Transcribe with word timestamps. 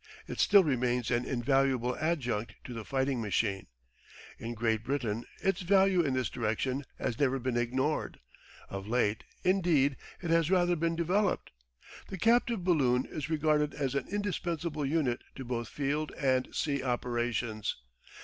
It 0.27 0.39
still 0.39 0.63
remains 0.63 1.11
an 1.11 1.25
invaluable 1.25 1.95
adjunct 1.97 2.55
to 2.63 2.73
the 2.73 2.83
fighting 2.83 3.21
machine. 3.21 3.67
In 4.39 4.55
Great 4.55 4.83
Britain 4.83 5.25
its 5.43 5.61
value 5.61 6.01
in 6.01 6.15
this 6.15 6.27
direction 6.31 6.85
has 6.97 7.19
never 7.19 7.37
been 7.37 7.55
ignored: 7.55 8.19
of 8.67 8.87
late, 8.87 9.25
indeed, 9.43 9.95
it 10.19 10.31
has 10.31 10.49
rather 10.49 10.75
been 10.75 10.95
developed. 10.95 11.51
The 12.07 12.17
captive 12.17 12.63
balloon 12.63 13.05
is 13.05 13.29
regarded 13.29 13.75
as 13.75 13.93
an 13.93 14.07
indispensable 14.07 14.87
unit 14.87 15.21
to 15.35 15.45
both 15.45 15.67
field 15.69 16.11
and 16.17 16.49
sea 16.51 16.81
operations. 16.81 17.75